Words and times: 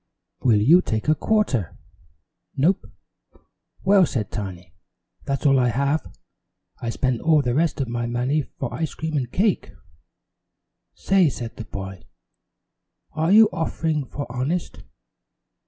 "Will 0.39 0.59
you 0.59 0.81
take 0.81 1.07
a 1.07 1.13
quarter?" 1.13 1.77
"Nope." 2.55 2.91
"Well," 3.83 4.07
said 4.07 4.31
Tiny, 4.31 4.73
"that's 5.25 5.45
all 5.45 5.59
I 5.59 5.67
have. 5.67 6.11
I 6.79 6.89
spent 6.89 7.21
all 7.21 7.43
the 7.43 7.53
rest 7.53 7.79
of 7.79 7.87
my 7.87 8.07
money 8.07 8.41
for 8.41 8.73
ice 8.73 8.95
cream 8.95 9.15
and 9.15 9.31
cake." 9.31 9.73
"Say," 10.95 11.29
said 11.29 11.55
the 11.57 11.65
boy, 11.65 12.01
"are 13.11 13.31
you 13.31 13.47
offering 13.53 14.05
for 14.07 14.25
honest?" 14.31 14.81